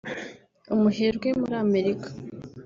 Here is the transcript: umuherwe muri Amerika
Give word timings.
umuherwe 0.73 1.27
muri 1.39 1.55
Amerika 1.65 2.07